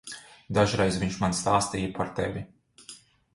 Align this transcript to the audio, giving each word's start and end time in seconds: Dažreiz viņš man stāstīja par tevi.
Dažreiz 0.57 0.97
viņš 1.03 1.19
man 1.25 1.35
stāstīja 1.41 1.93
par 1.99 2.11
tevi. 2.21 2.45